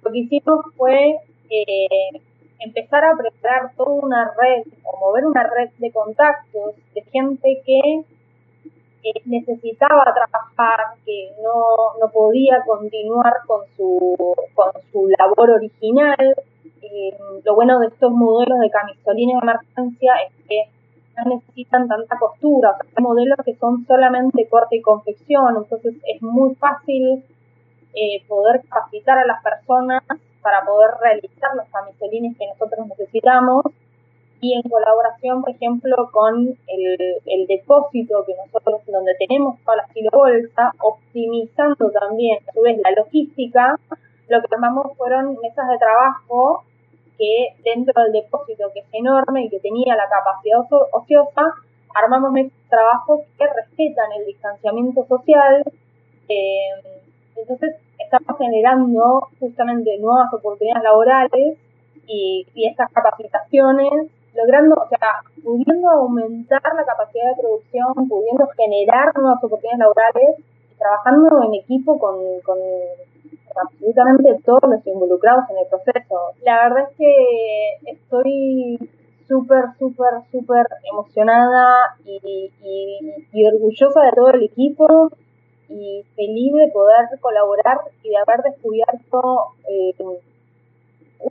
Lo 0.03 0.11
que 0.11 0.19
hicimos 0.19 0.67
fue 0.77 1.17
eh, 1.51 2.21
empezar 2.59 3.05
a 3.05 3.17
preparar 3.17 3.73
toda 3.77 3.91
una 3.91 4.33
red 4.39 4.65
o 4.85 4.99
mover 4.99 5.27
una 5.27 5.45
red 5.45 5.71
de 5.79 5.91
contactos 5.93 6.75
de 6.95 7.03
gente 7.03 7.63
que 7.65 8.05
necesitaba 9.25 10.13
trabajar, 10.15 10.95
que 11.07 11.31
no, 11.43 11.99
no 12.01 12.13
podía 12.13 12.63
continuar 12.67 13.33
con 13.47 13.63
su, 13.77 14.35
con 14.55 14.73
su 14.93 15.09
labor 15.19 15.51
original. 15.51 16.35
Eh, 16.83 17.17
lo 17.45 17.55
bueno 17.55 17.79
de 17.79 17.87
estos 17.87 18.11
modelos 18.13 18.59
de 18.61 18.71
camisolina 18.71 19.41
de 19.41 19.53
emergencia 19.53 20.15
es 20.27 20.33
que 20.47 20.65
no 21.25 21.37
necesitan 21.37 21.89
tanta 21.89 22.19
costura, 22.19 22.71
o 22.71 22.77
sea, 22.77 22.91
hay 22.97 23.03
modelos 23.03 23.39
que 23.45 23.55
son 23.57 23.87
solamente 23.87 24.49
corte 24.49 24.77
y 24.77 24.83
confección, 24.83 25.57
entonces 25.57 25.95
es 26.07 26.23
muy 26.23 26.55
fácil 26.55 27.25
eh, 27.95 28.23
poder 28.29 28.63
capacitar 28.69 29.19
a 29.19 29.27
las 29.27 29.43
personas 29.43 30.03
para 30.43 30.65
poder 30.65 30.91
realizar 31.01 31.55
los 31.57 31.67
camisolines 31.69 32.37
que 32.39 32.47
nosotros 32.47 32.87
necesitamos. 32.87 33.65
Y 34.41 34.55
en 34.55 34.63
colaboración, 34.63 35.43
por 35.43 35.51
ejemplo, 35.51 36.09
con 36.13 36.57
el, 36.67 37.47
depósito 37.47 38.25
que 38.25 38.35
nosotros, 38.37 38.81
donde 38.87 39.15
tenemos 39.19 39.59
toda 39.65 39.79
la 39.79 39.83
estilo 39.83 40.09
bolsa, 40.13 40.73
optimizando 40.81 41.91
también 41.91 42.39
a 42.49 42.53
su 42.53 42.63
vez 42.63 42.79
la 42.83 42.93
logística, 42.93 43.79
lo 44.29 44.41
que 44.41 44.55
armamos 44.55 44.97
fueron 44.97 45.37
mesas 45.43 45.69
de 45.69 45.79
trabajo 45.79 46.65
que 47.21 47.55
dentro 47.63 48.03
del 48.03 48.13
depósito, 48.13 48.71
que 48.73 48.81
es 48.81 48.87
enorme 48.93 49.45
y 49.45 49.51
que 49.51 49.61
tenía 49.61 49.95
la 49.95 50.09
capacidad 50.09 50.61
ociosa, 50.93 51.53
armamos 51.95 52.51
trabajos 52.71 53.21
que 53.37 53.45
respetan 53.47 54.11
el 54.19 54.25
distanciamiento 54.25 55.05
social. 55.07 55.63
Eh, 56.31 56.71
entonces, 57.37 57.77
estamos 57.99 58.39
generando 58.39 59.29
justamente 59.39 59.99
nuevas 59.99 60.33
oportunidades 60.33 60.83
laborales 60.83 61.59
y, 62.07 62.47
estas 62.57 62.91
capacitaciones, 62.91 64.11
logrando, 64.35 64.77
o 64.77 64.89
sea, 64.89 65.21
pudiendo 65.45 65.91
aumentar 65.91 66.63
la 66.75 66.85
capacidad 66.87 67.37
de 67.37 67.43
producción, 67.43 68.09
pudiendo 68.09 68.49
generar 68.57 69.15
nuevas 69.19 69.45
oportunidades 69.45 69.79
laborales 69.79 70.39
y 70.73 70.75
trabajando 70.79 71.43
en 71.45 71.55
equipo 71.55 71.99
con, 71.99 72.17
con 72.47 72.59
absolutamente 73.55 74.41
todos 74.45 74.63
los 74.69 74.87
involucrados 74.87 75.45
en 75.51 75.59
el 75.59 75.67
proceso. 75.69 76.17
La 76.45 76.69
verdad 76.69 76.91
es 76.91 76.97
que 76.97 77.91
estoy 77.93 78.79
súper, 79.29 79.65
súper, 79.79 80.15
súper 80.31 80.67
emocionada 80.91 81.97
y, 82.05 82.51
y, 83.33 83.47
orgullosa 83.47 84.03
de 84.03 84.13
todo 84.13 84.31
el 84.31 84.43
equipo 84.43 85.11
y 85.69 86.05
feliz 86.17 86.53
de 86.53 86.69
poder 86.73 87.07
colaborar 87.21 87.79
y 88.03 88.09
de 88.11 88.17
haber 88.17 88.43
descubierto 88.43 89.55
eh, 89.69 89.95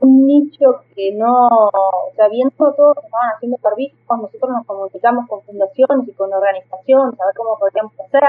un 0.00 0.26
nicho 0.26 0.82
que 0.94 1.12
no, 1.12 1.48
o 1.48 2.12
sea, 2.14 2.28
viendo 2.28 2.54
todos 2.56 2.96
que 2.96 3.06
estaban 3.06 3.30
haciendo 3.34 3.58
servicios, 3.58 4.00
nosotros 4.08 4.50
nos 4.50 4.66
comunicamos 4.66 5.28
con 5.28 5.42
fundaciones 5.42 6.08
y 6.08 6.12
con 6.12 6.32
organizaciones 6.32 7.20
a 7.20 7.26
ver 7.26 7.34
cómo 7.36 7.58
podríamos 7.58 7.92
hacer 8.00 8.22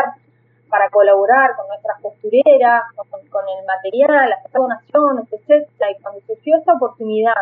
para 0.72 0.90
colaborar 0.90 1.56
con 1.56 1.68
nuestras 1.68 2.02
costureras, 2.02 2.84
con, 2.96 3.44
el 3.44 3.66
material, 3.68 4.30
las 4.30 4.52
donaciones, 4.52 5.28
etc. 5.32 5.68
Y 5.92 6.02
cuando 6.02 6.22
surgió 6.26 6.58
esta 6.58 6.74
oportunidad 6.74 7.34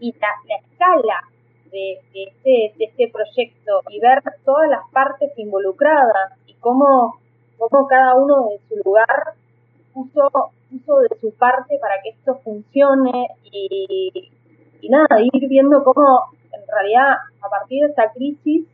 y 0.00 0.12
la, 0.18 0.56
escala 0.56 1.22
de, 1.70 1.92
este, 2.12 2.74
de, 2.76 2.84
este, 2.84 3.08
proyecto 3.08 3.82
y 3.88 4.00
ver 4.00 4.22
todas 4.44 4.68
las 4.68 4.80
partes 4.92 5.30
involucradas 5.38 6.32
y 6.46 6.54
cómo, 6.54 7.18
cómo 7.56 7.86
cada 7.86 8.14
uno 8.16 8.48
de 8.48 8.60
su 8.68 8.82
lugar 8.84 9.34
puso, 9.94 10.28
puso 10.70 10.98
de 11.00 11.16
su 11.20 11.32
parte 11.34 11.78
para 11.78 12.02
que 12.02 12.10
esto 12.10 12.40
funcione 12.42 13.28
y, 13.44 14.30
y 14.80 14.88
nada, 14.88 15.20
ir 15.20 15.48
viendo 15.48 15.84
cómo 15.84 16.24
en 16.52 16.62
realidad 16.66 17.16
a 17.40 17.48
partir 17.48 17.84
de 17.84 17.90
esta 17.90 18.10
crisis 18.12 18.66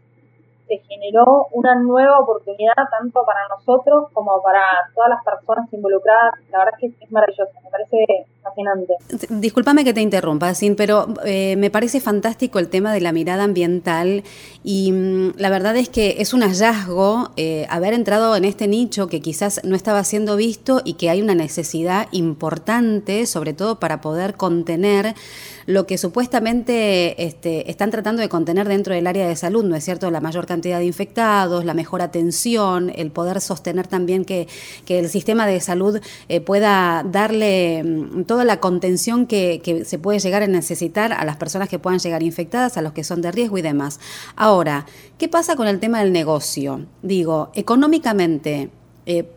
se 0.66 0.78
generó 0.88 1.47
una 1.52 1.75
nueva 1.75 2.21
oportunidad 2.21 2.75
tanto 2.90 3.25
para 3.25 3.40
nosotros 3.49 4.09
como 4.12 4.42
para 4.42 4.61
todas 4.94 5.11
las 5.11 5.25
personas 5.25 5.73
involucradas. 5.73 6.35
La 6.50 6.59
verdad 6.59 6.75
es 6.80 6.94
que 6.94 7.04
es 7.04 7.12
maravilloso, 7.12 7.50
me 7.62 7.71
parece 7.71 8.26
fascinante. 8.42 8.94
Discúlpame 9.30 9.85
que 9.85 9.92
te 9.94 10.00
interrumpa, 10.00 10.54
Sin, 10.54 10.76
pero 10.76 11.06
eh, 11.25 11.56
me 11.56 11.71
parece 11.71 12.00
fantástico 12.00 12.59
el 12.59 12.68
tema 12.68 12.92
de 12.92 13.00
la 13.00 13.12
mirada 13.12 13.44
ambiental 13.44 14.23
y 14.62 14.92
mm, 14.92 15.35
la 15.37 15.50
verdad 15.50 15.76
es 15.76 15.88
que 15.88 16.16
es 16.18 16.35
un 16.35 16.42
hallazgo 16.42 17.30
eh, 17.37 17.66
haber 17.71 17.94
entrado 17.94 18.37
en 18.37 18.44
este 18.44 18.68
nicho 18.68 19.09
que 19.09 19.21
quizás 19.21 19.62
no 19.64 19.76
estaba 19.76 20.04
siendo 20.04 20.37
visto 20.37 20.80
y 20.85 20.94
que 20.94 21.11
hay 21.11 21.23
una 21.23 21.35
necesidad 21.35 22.09
importante, 22.12 23.26
sobre 23.26 23.52
todo 23.52 23.78
para 23.78 24.00
poder 24.00 24.35
contener 24.35 25.14
lo 25.66 25.87
que 25.87 25.99
supuestamente 25.99 27.25
este, 27.25 27.71
están 27.71 27.90
tratando 27.90 28.23
de 28.23 28.28
contener 28.28 28.68
dentro 28.68 28.94
del 28.94 29.06
área 29.06 29.26
de 29.26 29.37
salud, 29.37 29.64
¿no 29.64 29.76
es 29.76 29.85
cierto? 29.85 30.11
La 30.11 30.21
mayor 30.21 30.47
cantidad 30.47 30.78
de 30.78 30.85
infectados, 30.85 31.64
la 31.64 31.75
mejor 31.75 32.02
atención, 32.02 32.92
el 32.94 33.11
poder 33.11 33.40
sostener 33.40 33.87
también 33.87 34.25
que, 34.25 34.49
el 34.88 35.09
sistema 35.09 35.47
de 35.47 35.61
salud 35.61 36.00
eh, 36.28 36.40
pueda 36.40 37.04
darle 37.04 37.83
mm, 37.83 38.25
toda 38.25 38.44
la 38.44 38.61
contención 38.61 39.26
que, 39.26 39.83
se 39.85 39.99
puede 39.99 40.21
llegar 40.21 40.42
a 40.42 40.47
necesitar 40.47 41.12
a 41.12 41.25
las 41.25 41.37
personas 41.37 41.68
que 41.68 41.78
puedan 41.78 41.99
llegar 41.99 42.23
infectadas, 42.23 42.76
a 42.76 42.83
los 42.83 42.92
que 42.92 43.02
son 43.02 43.21
de 43.23 43.33
riesgo 43.33 43.59
y 43.59 43.62
demás. 43.62 43.99
Ahora, 44.37 44.87
¿qué 45.18 45.28
pasa 45.28 45.56
con 45.56 45.66
el 45.66 45.80
tema 45.80 46.00
del 46.00 46.12
negocio? 46.12 46.87
Digo, 47.02 47.50
económicamente, 47.54 48.71
eh, 49.06 49.28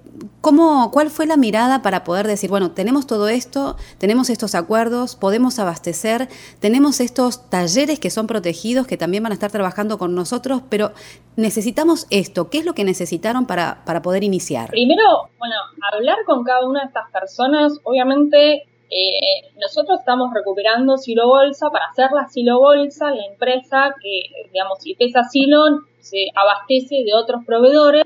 ¿cómo, 0.42 0.92
¿cuál 0.92 1.10
fue 1.10 1.26
la 1.26 1.38
mirada 1.38 1.82
para 1.82 2.04
poder 2.04 2.28
decir, 2.28 2.50
bueno, 2.50 2.72
tenemos 2.72 3.08
todo 3.08 3.28
esto, 3.28 3.76
tenemos 3.98 4.30
estos 4.30 4.56
acuerdos, 4.56 5.16
podemos 5.16 5.60
abastecer, 5.60 6.28
tenemos 6.60 7.00
estos 7.00 7.50
talleres 7.50 8.00
que 8.00 8.10
son 8.10 8.28
protegidos, 8.28 8.88
que 8.88 8.98
también 8.98 9.24
van 9.24 9.32
a 9.32 9.36
estar 9.36 9.52
trabajando 9.52 9.98
con 9.98 10.16
nosotros, 10.16 10.62
pero 10.70 10.92
necesitamos 11.36 12.08
esto. 12.10 12.50
¿Qué 12.50 12.60
es 12.60 12.66
lo 12.66 12.74
que 12.74 12.84
necesitaron 12.84 13.46
para, 13.46 13.84
para 13.86 14.02
poder 14.02 14.24
iniciar? 14.24 14.70
Primero, 14.70 15.30
bueno, 15.40 15.56
hablar 15.94 16.18
con 16.26 16.44
cada 16.44 16.68
una 16.68 16.82
de 16.82 16.88
estas 16.88 17.10
personas, 17.12 17.74
obviamente 17.84 18.64
eh, 18.90 19.52
nosotros 19.60 20.00
estamos 20.00 20.34
recuperando 20.34 20.98
Silo 20.98 21.28
Bolsa 21.28 21.70
para 21.70 21.86
hacer 21.86 22.10
la 22.14 22.28
Silo 22.30 22.60
Bolsa, 22.60 23.12
la 23.12 23.26
empresa 23.26 23.94
que, 24.02 24.50
digamos, 24.52 24.80
si 24.80 24.96
pesa 24.96 25.24
Silo, 25.26 25.82
se 26.00 26.28
abastece 26.36 27.04
de 27.04 27.14
otros 27.14 27.44
proveedores 27.46 28.06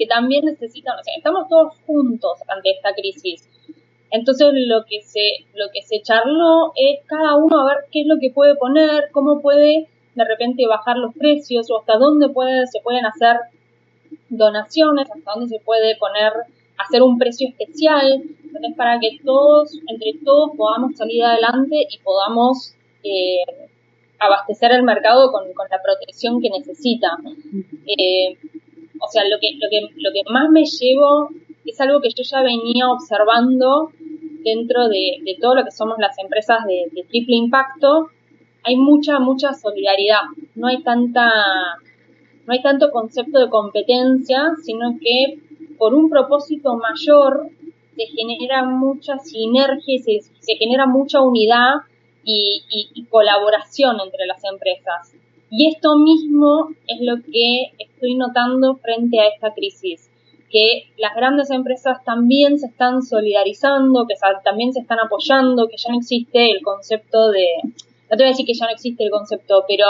que 0.00 0.06
también 0.06 0.46
necesitan, 0.46 0.98
o 0.98 1.04
sea, 1.04 1.14
estamos 1.14 1.46
todos 1.50 1.74
juntos 1.86 2.38
ante 2.48 2.70
esta 2.70 2.94
crisis. 2.94 3.46
Entonces 4.10 4.48
lo 4.66 4.86
que 4.86 5.02
se, 5.02 5.44
lo 5.52 5.66
que 5.70 5.82
se 5.82 6.00
charló 6.00 6.72
es 6.74 7.00
cada 7.06 7.36
uno 7.36 7.60
a 7.60 7.74
ver 7.74 7.84
qué 7.92 8.00
es 8.00 8.06
lo 8.06 8.16
que 8.18 8.30
puede 8.30 8.56
poner, 8.56 9.10
cómo 9.12 9.42
puede 9.42 9.88
de 10.14 10.24
repente 10.24 10.66
bajar 10.66 10.96
los 10.96 11.14
precios 11.14 11.70
o 11.70 11.80
hasta 11.80 11.98
dónde 11.98 12.30
puede, 12.30 12.66
se 12.66 12.80
pueden 12.80 13.04
hacer 13.04 13.36
donaciones, 14.30 15.10
hasta 15.10 15.32
dónde 15.32 15.48
se 15.48 15.62
puede 15.62 15.96
poner 15.96 16.32
hacer 16.78 17.02
un 17.02 17.18
precio 17.18 17.46
especial, 17.46 18.22
entonces 18.42 18.74
para 18.74 18.98
que 18.98 19.18
todos, 19.22 19.78
entre 19.86 20.14
todos, 20.24 20.52
podamos 20.56 20.96
salir 20.96 21.22
adelante 21.22 21.86
y 21.90 21.98
podamos 21.98 22.74
eh, 23.04 23.68
abastecer 24.18 24.72
el 24.72 24.82
mercado 24.82 25.30
con, 25.30 25.44
la 25.46 25.82
protección 25.82 26.40
que 26.40 26.48
necesita. 26.48 27.18
Eh, 27.86 28.38
o 29.00 29.08
sea, 29.08 29.24
lo 29.24 29.38
que, 29.40 29.54
lo, 29.58 29.68
que, 29.68 29.80
lo 29.96 30.12
que 30.12 30.22
más 30.30 30.50
me 30.50 30.64
llevo 30.64 31.30
es 31.64 31.80
algo 31.80 32.00
que 32.00 32.10
yo 32.10 32.22
ya 32.22 32.42
venía 32.42 32.88
observando 32.88 33.90
dentro 34.44 34.88
de, 34.88 35.36
todo 35.40 35.54
lo 35.54 35.64
que 35.64 35.70
somos 35.70 35.98
las 35.98 36.18
empresas 36.18 36.58
de, 36.66 37.02
triple 37.04 37.36
impacto. 37.36 38.08
Hay 38.62 38.76
mucha, 38.76 39.18
mucha 39.18 39.54
solidaridad. 39.54 40.22
No 40.54 40.66
hay 40.66 40.82
tanta, 40.82 41.30
no 42.46 42.52
hay 42.52 42.62
tanto 42.62 42.90
concepto 42.90 43.38
de 43.38 43.48
competencia, 43.48 44.52
sino 44.62 44.98
que 45.00 45.38
por 45.78 45.94
un 45.94 46.10
propósito 46.10 46.76
mayor 46.76 47.48
se 47.96 48.06
genera 48.06 48.64
mucha 48.64 49.18
sinergia, 49.18 49.98
se, 50.02 50.20
se 50.20 50.54
genera 50.56 50.86
mucha 50.86 51.20
unidad 51.20 51.82
y, 52.24 53.06
colaboración 53.10 53.98
entre 54.00 54.26
las 54.26 54.42
empresas. 54.44 55.12
Y 55.50 55.68
esto 55.68 55.96
mismo 55.98 56.68
es 56.86 57.00
lo 57.00 57.16
que 57.22 57.72
estoy 57.76 58.14
notando 58.14 58.76
frente 58.76 59.18
a 59.18 59.26
esta 59.26 59.52
crisis, 59.52 60.08
que 60.48 60.84
las 60.96 61.14
grandes 61.16 61.50
empresas 61.50 62.04
también 62.04 62.58
se 62.58 62.66
están 62.66 63.02
solidarizando, 63.02 64.06
que 64.06 64.14
también 64.44 64.72
se 64.72 64.80
están 64.80 65.00
apoyando, 65.00 65.68
que 65.68 65.76
ya 65.76 65.90
no 65.90 65.98
existe 65.98 66.52
el 66.52 66.62
concepto 66.62 67.30
de, 67.30 67.46
no 67.64 68.16
te 68.16 68.16
voy 68.16 68.26
a 68.26 68.28
decir 68.28 68.46
que 68.46 68.54
ya 68.54 68.66
no 68.66 68.72
existe 68.72 69.02
el 69.02 69.10
concepto, 69.10 69.64
pero 69.66 69.86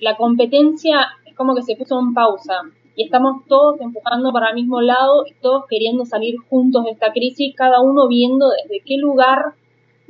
la 0.00 0.16
competencia 0.16 1.08
es 1.26 1.36
como 1.36 1.54
que 1.54 1.62
se 1.62 1.76
puso 1.76 2.00
en 2.00 2.14
pausa 2.14 2.62
y 2.96 3.04
estamos 3.04 3.44
todos 3.46 3.78
empujando 3.82 4.32
para 4.32 4.48
el 4.48 4.54
mismo 4.54 4.80
lado 4.80 5.26
y 5.26 5.34
todos 5.42 5.66
queriendo 5.68 6.06
salir 6.06 6.36
juntos 6.48 6.84
de 6.84 6.92
esta 6.92 7.12
crisis, 7.12 7.54
cada 7.54 7.80
uno 7.82 8.08
viendo 8.08 8.48
desde 8.48 8.82
qué 8.84 8.96
lugar 8.96 9.52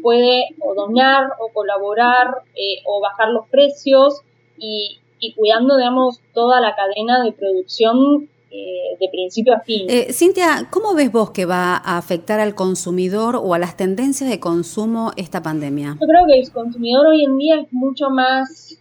puede 0.00 0.45
o 0.61 0.75
donar 0.75 1.33
o 1.40 1.52
colaborar 1.52 2.28
eh, 2.54 2.83
o 2.87 3.00
bajar 3.00 3.30
los 3.30 3.49
precios 3.49 4.23
y, 4.59 5.00
cuidando, 5.37 5.77
digamos, 5.77 6.21
toda 6.33 6.61
la 6.61 6.75
cadena 6.75 7.23
de 7.25 7.33
producción 7.33 8.29
eh, 8.50 8.97
de 8.99 9.09
principio 9.11 9.55
a 9.55 9.61
fin. 9.61 9.87
Eh, 9.88 10.12
Cintia, 10.12 10.69
¿cómo 10.71 10.95
ves 10.95 11.12
vos 11.12 11.31
que 11.31 11.45
va 11.45 11.77
a 11.77 11.99
afectar 11.99 12.41
al 12.41 12.55
consumidor 12.55 13.37
o 13.37 13.55
a 13.55 13.59
las 13.59 13.77
tendencias 13.77 14.31
de 14.31 14.41
consumo 14.41 15.12
esta 15.17 15.43
pandemia? 15.43 15.97
Yo 16.00 16.07
creo 16.07 16.27
que 16.27 16.41
el 16.41 16.53
consumidor 16.53 17.09
hoy 17.09 17.25
en 17.25 17.37
día 17.37 17.61
es 17.61 17.73
mucho 17.73 18.11
más 18.11 18.79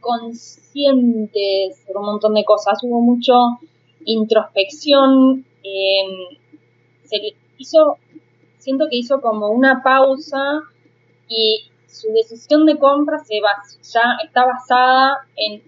conscientes 0.00 1.80
por 1.86 1.98
un 1.98 2.06
montón 2.06 2.34
de 2.34 2.44
cosas. 2.44 2.78
Hubo 2.82 3.00
mucho 3.00 3.32
introspección. 4.04 5.44
Eh, 5.62 6.38
se 7.04 7.34
hizo, 7.56 7.96
siento 8.58 8.86
que 8.90 8.96
hizo 8.96 9.20
como 9.20 9.48
una 9.48 9.82
pausa 9.82 10.62
y 11.28 11.70
su 11.88 12.12
decisión 12.12 12.66
de 12.66 12.78
compra 12.78 13.18
se 13.18 13.40
ya 13.40 14.02
está 14.24 14.44
basada 14.44 15.26
en, 15.36 15.62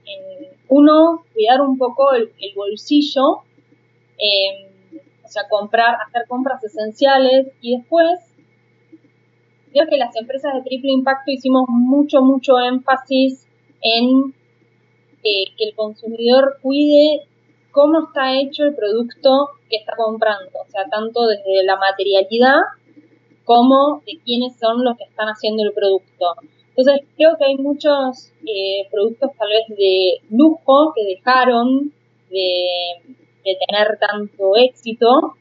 uno, 0.68 1.24
cuidar 1.34 1.60
un 1.62 1.78
poco 1.78 2.12
el, 2.12 2.30
bolsillo, 2.54 3.42
eh, 4.18 4.68
o 5.24 5.28
sea, 5.28 5.48
comprar, 5.48 5.96
hacer 6.06 6.26
compras 6.28 6.62
esenciales 6.62 7.48
y 7.60 7.76
después 7.76 8.20
creo 9.72 9.86
que 9.88 9.96
las 9.96 10.14
empresas 10.16 10.54
de 10.54 10.62
triple 10.62 10.92
impacto 10.92 11.30
hicimos 11.30 11.64
mucho, 11.68 12.22
mucho 12.22 12.58
énfasis 12.60 13.46
en 13.80 14.34
eh, 15.24 15.44
que 15.56 15.64
el 15.64 15.74
consumidor 15.74 16.58
cuide 16.62 17.22
cómo 17.70 18.06
está 18.06 18.34
hecho 18.34 18.64
el 18.64 18.74
producto 18.74 19.48
que 19.68 19.76
está 19.76 19.94
comprando, 19.96 20.50
o 20.54 20.70
sea, 20.70 20.84
tanto 20.88 21.26
desde 21.26 21.64
la 21.64 21.76
materialidad 21.76 22.60
como 23.50 24.00
de 24.06 24.12
quiénes 24.24 24.56
son 24.60 24.84
los 24.84 24.96
que 24.96 25.02
están 25.02 25.26
haciendo 25.26 25.64
el 25.64 25.72
producto. 25.72 26.36
Entonces, 26.68 27.04
creo 27.16 27.36
que 27.36 27.46
hay 27.46 27.56
muchos 27.56 28.30
eh, 28.46 28.86
productos 28.92 29.32
tal 29.36 29.48
vez 29.48 29.76
de 29.76 30.20
lujo 30.30 30.92
que 30.94 31.02
dejaron 31.04 31.92
de, 32.30 33.16
de 33.44 33.58
tener 33.66 33.98
tanto 33.98 34.54
éxito 34.54 35.34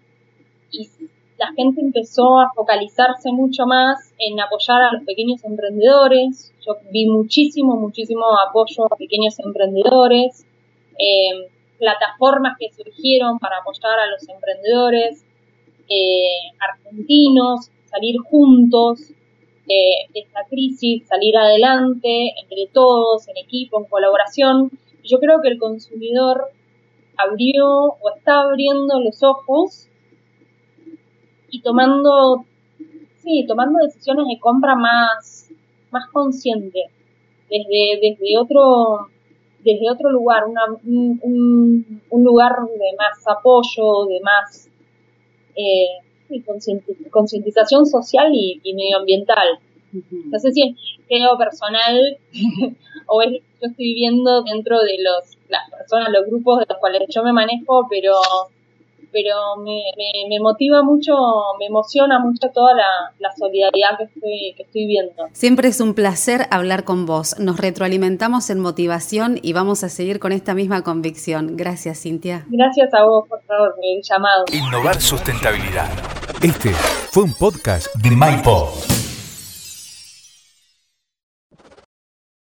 y 0.71 0.89
la 1.37 1.53
gente 1.53 1.81
empezó 1.81 2.39
a 2.39 2.51
focalizarse 2.55 3.31
mucho 3.31 3.67
más 3.67 4.11
en 4.17 4.39
apoyar 4.39 4.81
a 4.81 4.93
los 4.93 5.03
pequeños 5.03 5.43
emprendedores. 5.43 6.51
Yo 6.65 6.77
vi 6.91 7.05
muchísimo, 7.05 7.75
muchísimo 7.75 8.25
apoyo 8.49 8.91
a 8.91 8.95
pequeños 8.95 9.37
emprendedores, 9.37 10.47
eh, 10.97 11.47
plataformas 11.77 12.57
que 12.59 12.73
surgieron 12.73 13.37
para 13.37 13.57
apoyar 13.57 13.99
a 13.99 14.07
los 14.07 14.27
emprendedores 14.27 15.23
eh, 15.87 16.51
argentinos, 16.59 17.69
salir 17.89 18.17
juntos 18.19 19.13
de 19.65 20.19
esta 20.19 20.45
crisis, 20.49 21.07
salir 21.07 21.37
adelante 21.37 22.33
entre 22.41 22.67
todos, 22.73 23.27
en 23.27 23.37
equipo, 23.37 23.79
en 23.79 23.85
colaboración. 23.85 24.71
Yo 25.03 25.19
creo 25.19 25.41
que 25.41 25.49
el 25.49 25.59
consumidor 25.59 26.51
abrió 27.17 27.67
o 27.67 28.09
está 28.15 28.41
abriendo 28.41 28.99
los 28.99 29.21
ojos 29.21 29.87
y 31.51 31.61
tomando, 31.61 32.45
sí, 33.17 33.45
tomando 33.47 33.79
decisiones 33.79 34.27
de 34.27 34.39
compra 34.39 34.75
más, 34.75 35.49
más 35.91 36.07
consciente, 36.11 36.85
desde, 37.49 37.99
desde 38.01 38.37
otro, 38.37 39.09
desde 39.63 39.89
otro 39.91 40.09
lugar, 40.11 40.43
un, 40.45 42.01
lugar 42.11 42.53
de 42.61 42.95
más 42.97 43.27
apoyo, 43.27 44.05
de 44.07 44.19
más 44.21 44.69
eh, 45.55 46.08
concientización 47.11 47.85
social 47.85 48.31
y, 48.33 48.73
medioambiental. 48.73 49.59
No 49.91 50.39
sé 50.39 50.51
si 50.51 50.61
es 50.61 50.75
creo 51.07 51.37
personal 51.37 52.17
o 53.07 53.21
es 53.21 53.41
yo 53.61 53.67
estoy 53.67 53.85
viviendo 53.85 54.43
dentro 54.43 54.79
de 54.79 54.97
los 54.99 55.37
las 55.49 55.69
personas, 55.71 56.09
los 56.11 56.27
grupos 56.27 56.59
de 56.59 56.65
los 56.69 56.77
cuales 56.77 57.03
yo 57.09 57.23
me 57.23 57.33
manejo, 57.33 57.87
pero 57.89 58.13
pero 59.11 59.57
me, 59.57 59.81
me, 60.29 60.39
motiva 60.39 60.83
mucho, 60.83 61.13
me 61.57 61.65
emociona 61.65 62.19
mucho 62.19 62.49
toda 62.53 62.75
la, 62.75 63.11
la 63.17 63.31
solidaridad 63.35 63.97
que 63.97 64.03
estoy, 64.03 64.53
que 64.55 64.63
estoy 64.63 64.85
viendo. 64.85 65.27
Siempre 65.33 65.67
es 65.69 65.81
un 65.81 65.93
placer 65.95 66.41
hablar 66.51 66.83
con 66.83 67.07
vos. 67.07 67.39
Nos 67.39 67.59
retroalimentamos 67.59 68.51
en 68.51 68.59
motivación 68.59 69.39
y 69.41 69.53
vamos 69.53 69.83
a 69.83 69.89
seguir 69.89 70.19
con 70.19 70.31
esta 70.31 70.53
misma 70.53 70.83
convicción. 70.83 71.57
Gracias, 71.57 72.01
Cintia. 72.01 72.45
Gracias 72.49 72.93
a 72.93 73.03
vos, 73.03 73.27
por 73.27 73.41
favor, 73.43 73.73
el 73.81 74.01
llamado. 74.03 74.45
Innovar 74.53 75.01
sustentabilidad. 75.01 75.89
Este 76.41 76.71
fue 77.11 77.23
un 77.23 77.33
podcast 77.33 77.93
de 77.95 78.11
MyPod. 78.11 78.98